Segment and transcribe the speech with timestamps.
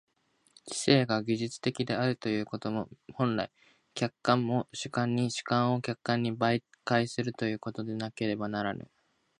[0.65, 3.51] 知性が技術的であるということも、本来、
[3.93, 8.89] 客観を主観に、主観を客観に媒介するということでなければならぬ。